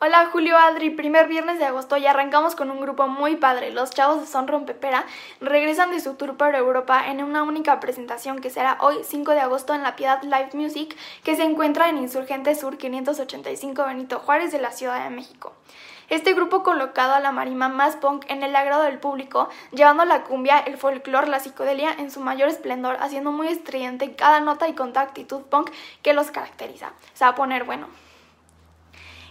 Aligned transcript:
Hola 0.00 0.28
Julio 0.30 0.56
Adri, 0.56 0.90
primer 0.90 1.26
viernes 1.26 1.58
de 1.58 1.64
agosto 1.64 1.96
y 1.96 2.06
arrancamos 2.06 2.54
con 2.54 2.70
un 2.70 2.80
grupo 2.80 3.08
muy 3.08 3.34
padre. 3.34 3.72
Los 3.72 3.90
chavos 3.90 4.20
de 4.20 4.28
Son 4.28 4.46
Rompepera 4.46 5.04
regresan 5.40 5.90
de 5.90 5.98
su 5.98 6.14
tour 6.14 6.36
por 6.36 6.54
Europa 6.54 7.08
en 7.08 7.20
una 7.20 7.42
única 7.42 7.80
presentación 7.80 8.38
que 8.38 8.48
será 8.48 8.78
hoy 8.80 8.98
5 9.02 9.32
de 9.32 9.40
agosto 9.40 9.74
en 9.74 9.82
la 9.82 9.96
Piedad 9.96 10.22
Live 10.22 10.50
Music 10.52 10.96
que 11.24 11.34
se 11.34 11.42
encuentra 11.42 11.88
en 11.88 11.98
Insurgente 11.98 12.54
Sur 12.54 12.78
585 12.78 13.86
Benito 13.86 14.20
Juárez 14.20 14.52
de 14.52 14.60
la 14.60 14.70
Ciudad 14.70 15.02
de 15.02 15.10
México. 15.10 15.52
Este 16.10 16.32
grupo 16.32 16.62
colocado 16.62 17.14
a 17.14 17.20
la 17.20 17.32
marima 17.32 17.68
más 17.68 17.96
punk 17.96 18.24
en 18.28 18.44
el 18.44 18.54
agrado 18.54 18.84
del 18.84 19.00
público, 19.00 19.48
llevando 19.72 20.04
la 20.04 20.22
cumbia, 20.22 20.60
el 20.60 20.76
folclore, 20.76 21.26
la 21.26 21.40
psicodelia 21.40 21.92
en 21.92 22.12
su 22.12 22.20
mayor 22.20 22.48
esplendor, 22.48 22.98
haciendo 23.00 23.32
muy 23.32 23.48
estridente 23.48 24.14
cada 24.14 24.38
nota 24.38 24.68
y 24.68 24.74
con 24.74 24.96
actitud 24.96 25.42
punk 25.42 25.72
que 26.02 26.14
los 26.14 26.30
caracteriza. 26.30 26.92
Se 27.14 27.24
va 27.24 27.32
a 27.32 27.34
poner 27.34 27.64
bueno 27.64 27.88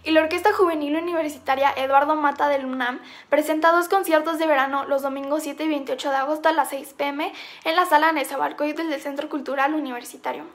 y 0.07 0.11
la 0.11 0.21
Orquesta 0.21 0.53
Juvenil 0.53 0.95
Universitaria 0.95 1.73
Eduardo 1.75 2.15
Mata 2.15 2.47
del 2.47 2.65
UNAM 2.65 3.01
presenta 3.29 3.73
dos 3.73 3.89
conciertos 3.89 4.39
de 4.39 4.47
verano 4.47 4.85
los 4.85 5.01
domingos 5.01 5.43
7 5.43 5.65
y 5.65 5.67
28 5.67 6.09
de 6.11 6.15
agosto 6.15 6.47
a 6.47 6.53
las 6.53 6.69
6 6.69 6.93
pm 6.93 7.33
en 7.65 7.75
la 7.75 7.85
sala 7.85 8.13
Nezahualcóyotl 8.13 8.87
del 8.87 9.01
Centro 9.01 9.27
Cultural 9.27 9.73
Universitario. 9.73 10.45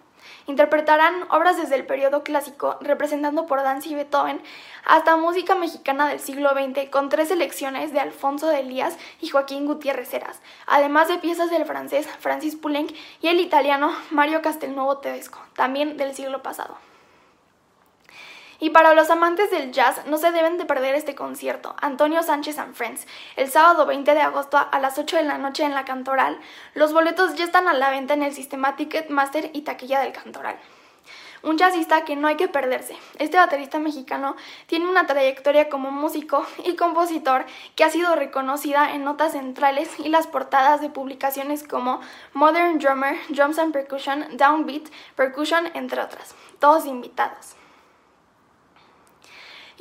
Interpretarán 0.46 1.26
obras 1.30 1.58
desde 1.58 1.74
el 1.74 1.84
periodo 1.84 2.22
clásico, 2.22 2.78
representando 2.80 3.44
por 3.44 3.62
Danza 3.62 3.90
y 3.90 3.94
Beethoven, 3.94 4.40
hasta 4.86 5.18
música 5.18 5.54
mexicana 5.54 6.08
del 6.08 6.20
siglo 6.20 6.52
XX, 6.52 6.88
con 6.88 7.10
tres 7.10 7.28
selecciones 7.28 7.92
de 7.92 8.00
Alfonso 8.00 8.48
de 8.48 8.60
Elías 8.60 8.96
y 9.20 9.28
Joaquín 9.28 9.66
Gutiérrez 9.66 10.14
Heras, 10.14 10.40
además 10.66 11.08
de 11.08 11.18
piezas 11.18 11.50
del 11.50 11.66
francés 11.66 12.08
Francis 12.20 12.56
Poulenc 12.56 12.90
y 13.20 13.28
el 13.28 13.38
italiano 13.38 13.92
Mario 14.10 14.40
Castelnuovo 14.40 14.96
Tedesco, 14.96 15.40
también 15.52 15.98
del 15.98 16.14
siglo 16.14 16.42
pasado. 16.42 16.91
Y 18.62 18.70
para 18.70 18.94
los 18.94 19.10
amantes 19.10 19.50
del 19.50 19.72
jazz 19.72 20.06
no 20.06 20.18
se 20.18 20.30
deben 20.30 20.56
de 20.56 20.64
perder 20.64 20.94
este 20.94 21.16
concierto, 21.16 21.74
Antonio 21.80 22.22
Sánchez 22.22 22.60
and 22.60 22.76
Friends, 22.76 23.08
el 23.34 23.50
sábado 23.50 23.86
20 23.86 24.14
de 24.14 24.20
agosto 24.20 24.56
a 24.56 24.78
las 24.78 24.96
8 24.98 25.16
de 25.16 25.24
la 25.24 25.36
noche 25.36 25.64
en 25.64 25.74
la 25.74 25.84
Cantoral. 25.84 26.38
Los 26.74 26.92
boletos 26.92 27.34
ya 27.34 27.42
están 27.42 27.66
a 27.66 27.72
la 27.72 27.90
venta 27.90 28.14
en 28.14 28.22
el 28.22 28.32
sistema 28.32 28.76
Ticketmaster 28.76 29.50
y 29.52 29.62
taquilla 29.62 29.98
del 29.98 30.12
Cantoral. 30.12 30.54
Un 31.42 31.58
jazzista 31.58 32.04
que 32.04 32.14
no 32.14 32.28
hay 32.28 32.36
que 32.36 32.46
perderse. 32.46 32.96
Este 33.18 33.36
baterista 33.36 33.80
mexicano 33.80 34.36
tiene 34.68 34.88
una 34.88 35.08
trayectoria 35.08 35.68
como 35.68 35.90
músico 35.90 36.46
y 36.64 36.76
compositor 36.76 37.44
que 37.74 37.82
ha 37.82 37.90
sido 37.90 38.14
reconocida 38.14 38.94
en 38.94 39.02
notas 39.02 39.32
centrales 39.32 39.90
y 39.98 40.08
las 40.08 40.28
portadas 40.28 40.80
de 40.80 40.88
publicaciones 40.88 41.64
como 41.64 42.00
Modern 42.32 42.78
Drummer, 42.78 43.18
Drums 43.28 43.58
and 43.58 43.72
Percussion, 43.72 44.36
Downbeat, 44.36 44.88
Percussion, 45.16 45.68
entre 45.74 46.00
otras. 46.00 46.36
Todos 46.60 46.86
invitados 46.86 47.56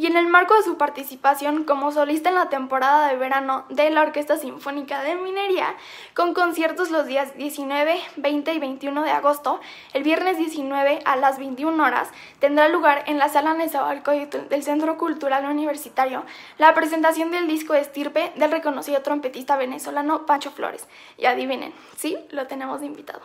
y 0.01 0.07
en 0.07 0.17
el 0.17 0.25
marco 0.25 0.55
de 0.55 0.63
su 0.63 0.77
participación 0.77 1.63
como 1.63 1.91
solista 1.91 2.29
en 2.29 2.35
la 2.35 2.49
temporada 2.49 3.07
de 3.07 3.17
verano 3.17 3.65
de 3.69 3.87
la 3.91 4.01
Orquesta 4.01 4.35
Sinfónica 4.35 5.03
de 5.03 5.13
Minería, 5.13 5.75
con 6.15 6.33
conciertos 6.33 6.89
los 6.89 7.05
días 7.05 7.37
19, 7.37 8.01
20 8.15 8.51
y 8.51 8.59
21 8.59 9.03
de 9.03 9.11
agosto, 9.11 9.59
el 9.93 10.01
viernes 10.01 10.39
19 10.39 11.01
a 11.05 11.17
las 11.17 11.37
21 11.37 11.83
horas 11.83 12.09
tendrá 12.39 12.67
lugar 12.67 13.03
en 13.05 13.19
la 13.19 13.29
Sala 13.29 13.53
Nezahualcóyotl 13.53 14.49
del 14.49 14.63
Centro 14.63 14.97
Cultural 14.97 15.45
Universitario 15.45 16.25
la 16.57 16.73
presentación 16.73 17.29
del 17.29 17.47
disco 17.47 17.75
Estirpe 17.75 18.31
del 18.37 18.49
reconocido 18.49 19.03
trompetista 19.03 19.55
venezolano 19.55 20.25
Pancho 20.25 20.49
Flores. 20.49 20.87
Y 21.19 21.27
adivinen, 21.27 21.75
sí, 21.95 22.17
lo 22.31 22.47
tenemos 22.47 22.81
invitado. 22.81 23.21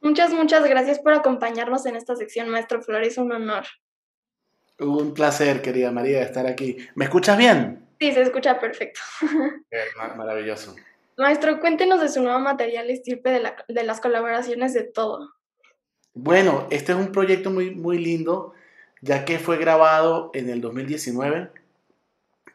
Muchas, 0.00 0.32
muchas 0.32 0.64
gracias 0.68 1.00
por 1.00 1.14
acompañarnos 1.14 1.84
en 1.86 1.96
esta 1.96 2.14
sección, 2.14 2.48
maestro 2.48 2.80
Flores, 2.80 3.18
un 3.18 3.32
honor. 3.32 3.64
Un 4.80 5.12
placer, 5.12 5.60
querida 5.60 5.92
María, 5.92 6.22
estar 6.22 6.46
aquí. 6.46 6.78
¿Me 6.94 7.04
escuchas 7.04 7.36
bien? 7.36 7.86
Sí, 8.00 8.12
se 8.12 8.22
escucha 8.22 8.58
perfecto. 8.58 9.00
Maravilloso. 10.16 10.74
Maestro, 11.18 11.60
cuéntenos 11.60 12.00
de 12.00 12.08
su 12.08 12.22
nuevo 12.22 12.38
material 12.38 12.88
estirpe 12.88 13.28
de, 13.28 13.52
de, 13.68 13.84
las 13.84 14.00
colaboraciones 14.00 14.72
de 14.72 14.84
todo. 14.84 15.34
Bueno, 16.14 16.66
este 16.70 16.92
es 16.92 16.98
un 16.98 17.12
proyecto 17.12 17.50
muy, 17.50 17.72
muy 17.72 17.98
lindo, 17.98 18.54
ya 19.02 19.26
que 19.26 19.38
fue 19.38 19.58
grabado 19.58 20.30
en 20.32 20.48
el 20.48 20.62
2019, 20.62 21.50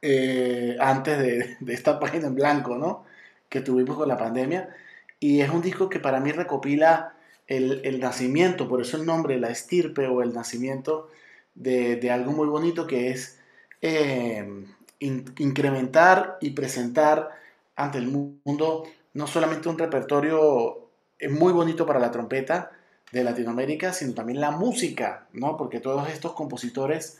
eh, 0.02 0.78
antes 0.80 1.19
de, 1.19 1.57
de, 1.59 1.74
esta 1.75 2.00
página 2.02 2.25
en 2.25 2.36
blanco, 2.36 2.75
¿no? 2.75 3.06
Que 3.50 3.62
tuvimos 3.62 3.97
con 3.97 4.07
la 4.07 4.18
pandemia. 4.18 4.75
Y 5.19 5.42
es 5.42 5.50
un 5.52 5.62
disco 5.62 5.90
que 5.90 6.00
para 6.00 6.19
mí 6.19 6.31
recopila 6.31 7.13
el, 7.46 7.81
el 7.84 8.00
nacimiento, 8.00 8.68
por 8.68 8.81
eso 8.81 8.97
el 8.97 9.06
nombre, 9.06 9.40
la 9.40 9.52
estirpe 9.52 10.07
o 10.07 10.24
el 10.24 10.34
nacimiento 10.34 11.12
de, 11.55 12.11
algo 12.11 12.31
muy 12.31 12.47
bonito 12.47 12.85
que 12.85 13.09
es 13.09 13.39
eh, 13.81 14.66
incrementar 14.99 16.38
y 16.41 16.51
presentar 16.51 17.29
ante 17.75 17.97
el 17.97 18.07
mundo 18.07 18.83
no 19.13 19.27
solamente 19.27 19.69
un 19.69 19.77
repertorio 19.77 20.89
eh, 21.19 21.29
muy 21.29 21.53
bonito 21.53 21.85
para 21.85 21.99
la 21.99 22.11
trompeta 22.11 22.71
de 23.11 23.23
Latinoamérica, 23.23 23.94
sino 23.94 24.13
también 24.13 24.41
la 24.41 24.51
música, 24.51 25.27
¿no? 25.33 25.55
Porque 25.57 25.79
todos 25.79 26.09
estos 26.09 26.33
compositores 26.33 27.17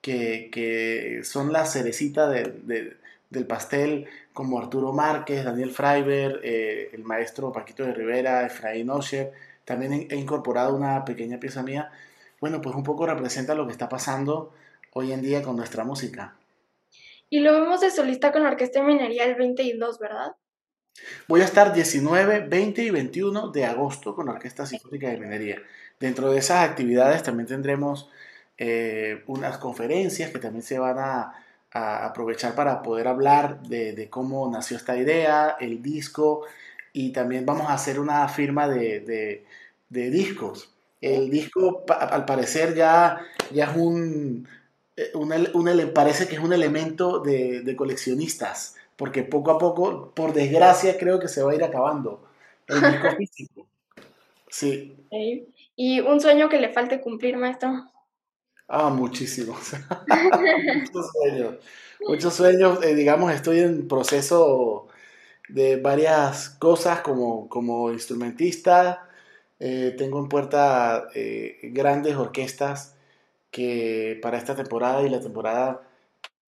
que, 0.00 1.20
son 1.24 1.52
la 1.52 1.66
cerecita 1.66 2.28
del 2.28 3.46
pastel, 3.46 4.06
como 4.32 4.58
Arturo 4.58 4.92
Márquez, 4.92 5.44
Daniel 5.44 5.70
Freiber, 5.70 6.40
eh, 6.44 6.90
el 6.92 7.04
maestro 7.04 7.52
Paquito 7.52 7.84
de 7.84 7.92
Rivera, 7.92 8.46
Efraín 8.46 8.90
Osher, 8.90 9.32
también 9.64 10.06
he 10.10 10.16
incorporado 10.16 10.74
una 10.74 11.04
pequeña 11.04 11.40
pieza 11.40 11.62
mía 11.62 11.90
bueno, 12.46 12.62
pues 12.62 12.76
un 12.76 12.84
poco 12.84 13.06
representa 13.06 13.56
lo 13.56 13.66
que 13.66 13.72
está 13.72 13.88
pasando 13.88 14.52
hoy 14.92 15.10
en 15.10 15.20
día 15.20 15.42
con 15.42 15.56
nuestra 15.56 15.82
música. 15.82 16.36
Y 17.28 17.40
lo 17.40 17.52
vemos 17.52 17.80
de 17.80 17.90
solista 17.90 18.30
con 18.30 18.44
la 18.44 18.50
Orquesta 18.50 18.78
de 18.78 18.86
Minería 18.86 19.24
el 19.24 19.34
22, 19.34 19.98
¿verdad? 19.98 20.36
Voy 21.26 21.40
a 21.40 21.44
estar 21.44 21.72
19, 21.72 22.46
20 22.46 22.82
y 22.82 22.90
21 22.90 23.48
de 23.48 23.64
agosto 23.64 24.14
con 24.14 24.26
la 24.26 24.32
Orquesta 24.32 24.64
Sinfónica 24.64 25.10
de 25.10 25.16
Minería. 25.16 25.60
Dentro 25.98 26.30
de 26.30 26.38
esas 26.38 26.68
actividades 26.68 27.24
también 27.24 27.48
tendremos 27.48 28.08
eh, 28.58 29.24
unas 29.26 29.58
conferencias 29.58 30.30
que 30.30 30.38
también 30.38 30.62
se 30.62 30.78
van 30.78 30.98
a, 31.00 31.42
aprovechar 31.72 32.54
para 32.54 32.80
poder 32.80 33.08
hablar 33.08 33.60
de, 33.62 34.06
cómo 34.08 34.48
nació 34.48 34.76
esta 34.76 34.96
idea, 34.96 35.56
el 35.58 35.82
disco, 35.82 36.46
y 36.92 37.10
también 37.10 37.44
vamos 37.44 37.68
a 37.68 37.74
hacer 37.74 37.98
una 37.98 38.26
firma 38.28 38.68
de, 38.68 39.44
de 39.88 40.10
discos 40.10 40.75
el 41.00 41.30
disco, 41.30 41.84
al 41.88 42.24
parecer, 42.24 42.74
ya, 42.74 43.20
ya 43.52 43.64
es 43.70 43.76
un, 43.76 44.48
eh, 44.96 45.12
un, 45.14 45.90
parece 45.94 46.26
que 46.26 46.36
es 46.36 46.40
un 46.40 46.52
elemento 46.52 47.20
de, 47.20 47.74
coleccionistas, 47.76 48.76
porque 48.96 49.22
poco 49.22 49.50
a 49.50 49.58
poco, 49.58 50.12
por 50.14 50.32
desgracia, 50.32 50.96
creo 50.98 51.18
que 51.18 51.28
se 51.28 51.42
va 51.42 51.52
a 51.52 51.54
ir 51.54 51.64
acabando 51.64 52.26
el 52.68 52.80
disco 52.80 53.08
físico. 53.18 53.66
Sí. 54.48 54.96
¿Y 55.76 56.00
un 56.00 56.20
sueño 56.20 56.48
que 56.48 56.58
le 56.58 56.72
falte 56.72 57.00
cumplir, 57.00 57.36
maestro? 57.36 57.86
Ah, 58.68 58.88
muchísimos. 58.88 59.72
muchos 60.74 61.12
sueños. 61.12 61.54
Muchos 62.08 62.34
sueños, 62.34 62.84
eh, 62.84 62.94
digamos, 62.94 63.32
estoy 63.32 63.60
en 63.60 63.88
proceso 63.88 64.88
de 65.48 65.76
varias 65.76 66.50
cosas 66.50 67.00
como, 67.00 67.48
como 67.48 67.92
instrumentista. 67.92 69.08
Eh, 69.60 69.94
tengo 69.96 70.20
en 70.20 70.28
puerta 70.28 71.08
eh, 71.14 71.58
grandes 71.72 72.16
orquestas 72.16 72.94
que 73.50 74.18
para 74.22 74.38
esta 74.38 74.54
temporada 74.54 75.02
y 75.02 75.08
la 75.08 75.20
temporada 75.20 75.82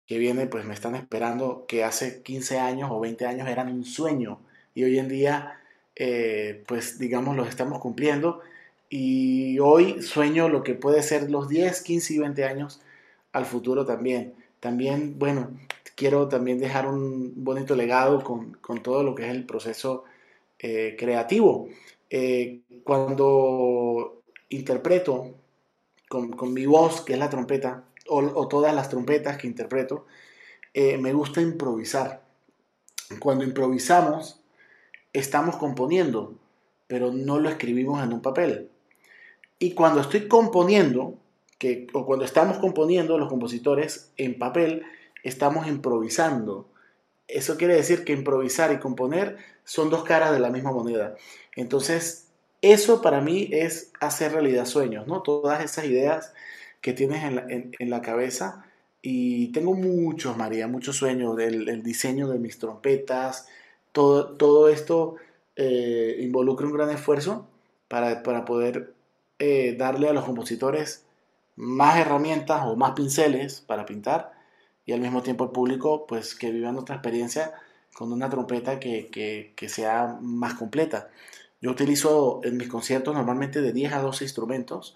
que 0.06 0.19
viene 0.19 0.47
pues 0.47 0.64
me 0.64 0.75
están 0.75 0.94
esperando 0.97 1.67
que 1.69 1.85
hace 1.85 2.23
15 2.23 2.58
años 2.58 2.91
o 2.93 3.00
20 3.00 3.26
años 3.26 3.49
eran 3.49 3.73
un 3.73 3.85
sueño 3.85 4.41
y 4.75 4.85
hoy 4.85 4.99
en 4.99 5.08
día 5.08 5.61
eh, 5.97 6.64
pues 6.67 6.99
digamos 6.99 7.37
los 7.37 7.49
estamos 7.49 7.79
cumpliendo 7.81 8.41
y 8.88 9.59
hoy 9.61 10.02
sueño 10.02 10.49
lo 10.49 10.62
que 10.62 10.75
puede 10.75 11.02
ser 11.02 11.31
los 11.31 11.49
10, 11.49 11.82
15 11.82 12.14
y 12.14 12.19
20 12.19 12.44
años 12.44 12.81
al 13.32 13.47
futuro 13.47 13.85
también. 13.85 14.35
También, 14.61 15.19
bueno, 15.19 15.50
quiero 15.97 16.29
también 16.29 16.59
dejar 16.61 16.87
un 16.87 17.32
bonito 17.44 17.75
legado 17.76 18.23
con, 18.23 18.52
con 18.55 18.82
todo 18.82 19.02
lo 19.02 19.14
que 19.14 19.25
es 19.25 19.31
el 19.31 19.44
proceso 19.44 20.05
eh, 20.59 20.97
creativo. 20.99 21.69
Eh, 22.11 22.61
cuando 22.87 24.23
interpreto 24.49 25.35
con, 26.09 26.31
con, 26.31 26.55
mi 26.55 26.67
voz, 26.67 27.00
que 27.00 27.15
es 27.15 27.19
la 27.19 27.29
trompeta, 27.29 27.83
o, 28.09 28.47
todas 28.47 28.73
las 28.73 28.88
trompetas 28.88 29.38
que 29.38 29.49
interpreto, 29.49 30.06
eh, 30.73 30.97
me 30.97 31.12
gusta 31.12 31.41
improvisar. 31.41 32.23
Cuando 33.19 33.43
improvisamos, 33.43 34.41
estamos 35.12 35.56
componiendo, 35.56 36.37
pero 36.87 37.12
no 37.12 37.41
lo 37.41 37.49
escribimos 37.49 38.05
en 38.05 38.12
un 38.12 38.23
papel. 38.23 38.71
Y 39.59 39.73
cuando 39.73 40.00
estoy 40.00 40.29
componiendo, 40.29 41.19
que, 41.59 41.88
o 41.93 42.06
cuando 42.06 42.25
estamos 42.25 42.59
componiendo 42.59 43.19
los 43.19 43.29
compositores 43.29 44.12
en 44.17 44.38
papel, 44.38 44.85
estamos 45.25 45.67
improvisando. 45.67 46.69
Eso 47.27 47.56
quiere 47.56 47.75
decir 47.75 48.05
que 48.05 48.12
improvisar 48.12 48.73
y 48.73 48.79
componer 48.79 49.38
son 49.65 49.91
dos 49.91 50.05
caras 50.05 50.31
de 50.31 50.38
la 50.38 50.50
misma 50.50 50.71
moneda. 50.71 51.17
Entonces, 51.56 52.25
eso 52.72 53.02
para 53.02 53.20
mí 53.20 53.48
es 53.52 53.92
hacer 54.00 54.32
realidad 54.32 54.66
sueños, 54.66 55.06
¿no? 55.06 55.22
Todas 55.22 55.64
esas 55.64 55.84
ideas 55.86 56.32
que 56.80 56.92
tienes 56.92 57.24
en 57.24 57.90
la, 57.90 58.02
cabeza. 58.02 58.64
Y 59.02 59.48
tengo 59.52 59.74
muchos, 59.74 60.36
María, 60.36 60.68
muchos 60.68 60.96
sueños 60.96 61.36
del 61.36 61.68
el 61.68 61.82
diseño 61.82 62.28
de 62.28 62.38
mis 62.38 62.58
trompetas. 62.58 63.48
Todo, 63.92 64.36
todo 64.36 64.68
esto 64.68 65.16
eh, 65.56 66.18
involucra 66.20 66.66
un 66.66 66.74
gran 66.74 66.90
esfuerzo 66.90 67.48
para, 67.88 68.22
para 68.22 68.44
poder 68.44 68.94
eh, 69.38 69.74
darle 69.78 70.08
a 70.08 70.12
los 70.12 70.24
compositores 70.24 71.04
más 71.56 71.98
herramientas 71.98 72.62
o 72.64 72.76
más 72.76 72.92
pinceles 72.92 73.60
para 73.60 73.86
pintar 73.86 74.32
y 74.86 74.92
al 74.92 75.00
mismo 75.00 75.22
tiempo 75.22 75.44
el 75.44 75.50
público 75.50 76.06
pues 76.06 76.34
que 76.34 76.50
vivan 76.50 76.78
otra 76.78 76.96
experiencia 76.96 77.52
con 77.92 78.12
una 78.12 78.30
trompeta 78.30 78.78
que, 78.78 79.08
que, 79.56 79.68
sea 79.68 80.18
más 80.20 80.54
completa. 80.54 81.08
Yo 81.66 81.72
utilizo 81.72 82.42
en 82.44 82.56
mis 82.58 82.68
conciertos 82.68 83.12
normalmente 83.12 83.60
de 83.60 83.72
10 83.72 83.94
a 83.94 83.98
12 84.00 84.22
instrumentos, 84.22 84.94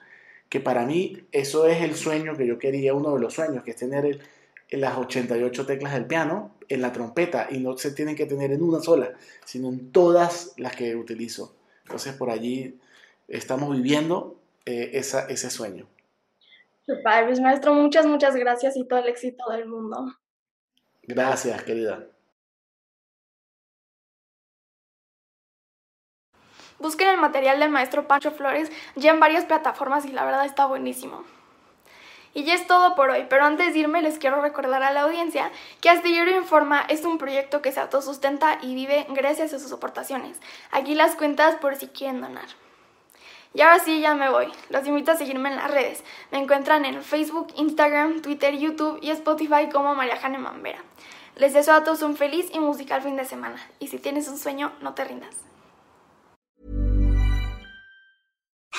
que 0.48 0.60
para 0.60 0.86
mí 0.86 1.26
eso 1.32 1.66
es 1.66 1.82
el 1.82 1.96
sueño 1.96 2.36
que 2.36 2.46
yo 2.46 2.60
quería, 2.60 2.94
uno 2.94 3.12
de 3.12 3.20
los 3.20 3.34
sueños, 3.34 3.64
que 3.64 3.72
es 3.72 3.76
tener 3.76 4.06
el, 4.06 4.80
las 4.80 4.96
88 4.96 5.66
teclas 5.66 5.94
del 5.94 6.06
piano 6.06 6.54
en 6.68 6.80
la 6.80 6.92
trompeta 6.92 7.48
y 7.50 7.58
no 7.58 7.76
se 7.76 7.90
tienen 7.90 8.14
que 8.14 8.24
tener 8.24 8.52
en 8.52 8.62
una 8.62 8.78
sola, 8.78 9.14
sino 9.44 9.68
en 9.68 9.90
todas 9.90 10.54
las 10.58 10.76
que 10.76 10.94
utilizo. 10.94 11.56
Entonces 11.86 12.12
por 12.12 12.30
allí 12.30 12.78
estamos 13.26 13.74
viviendo 13.74 14.36
eh, 14.64 14.90
esa, 14.92 15.26
ese 15.26 15.50
sueño. 15.50 15.88
Padre, 17.02 17.26
pues 17.26 17.40
maestro, 17.40 17.74
muchas, 17.74 18.06
muchas 18.06 18.36
gracias 18.36 18.76
y 18.76 18.84
todo 18.84 19.00
el 19.00 19.08
éxito 19.08 19.42
del 19.50 19.66
mundo. 19.66 20.14
Gracias, 21.02 21.64
querida. 21.64 22.06
Busquen 26.80 27.08
el 27.08 27.18
material 27.18 27.60
del 27.60 27.70
maestro 27.70 28.08
Pancho 28.08 28.30
Flores 28.30 28.72
ya 28.96 29.10
en 29.10 29.20
varias 29.20 29.44
plataformas 29.44 30.06
y 30.06 30.12
la 30.12 30.24
verdad 30.24 30.46
está 30.46 30.66
buenísimo. 30.66 31.24
Y 32.32 32.44
ya 32.44 32.54
es 32.54 32.66
todo 32.66 32.94
por 32.94 33.10
hoy, 33.10 33.26
pero 33.28 33.44
antes 33.44 33.74
de 33.74 33.80
irme 33.80 34.02
les 34.02 34.18
quiero 34.18 34.40
recordar 34.40 34.82
a 34.82 34.92
la 34.92 35.02
audiencia 35.02 35.50
que 35.80 35.90
Astillero 35.90 36.30
Informa 36.30 36.80
es 36.88 37.04
un 37.04 37.18
proyecto 37.18 37.60
que 37.60 37.72
se 37.72 37.80
autosustenta 37.80 38.58
y 38.62 38.74
vive 38.74 39.06
gracias 39.10 39.52
a 39.52 39.58
sus 39.58 39.72
aportaciones. 39.72 40.38
Aquí 40.70 40.94
las 40.94 41.16
cuentas 41.16 41.56
por 41.56 41.76
si 41.76 41.88
quieren 41.88 42.20
donar. 42.20 42.46
Y 43.52 43.62
ahora 43.62 43.80
sí, 43.80 44.00
ya 44.00 44.14
me 44.14 44.30
voy. 44.30 44.46
Los 44.68 44.86
invito 44.86 45.10
a 45.10 45.16
seguirme 45.16 45.50
en 45.50 45.56
las 45.56 45.70
redes. 45.70 46.04
Me 46.30 46.38
encuentran 46.38 46.84
en 46.84 47.02
Facebook, 47.02 47.48
Instagram, 47.56 48.22
Twitter, 48.22 48.56
YouTube 48.56 49.00
y 49.02 49.10
Spotify 49.10 49.68
como 49.70 49.94
María 49.96 50.16
Jane 50.16 50.38
Mambera. 50.38 50.78
Les 51.34 51.52
deseo 51.52 51.74
a 51.74 51.84
todos 51.84 52.02
un 52.02 52.16
feliz 52.16 52.48
y 52.52 52.60
musical 52.60 53.02
fin 53.02 53.16
de 53.16 53.24
semana. 53.24 53.60
Y 53.80 53.88
si 53.88 53.98
tienes 53.98 54.28
un 54.28 54.38
sueño, 54.38 54.72
no 54.80 54.94
te 54.94 55.04
rindas. 55.04 55.49